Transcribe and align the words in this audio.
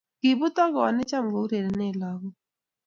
Kibutoko 0.19 0.73
koot 0.75 0.93
ne 0.95 1.03
cham 1.09 1.25
ku 1.33 1.39
ureren 1.45 1.79
lagok 2.01 2.35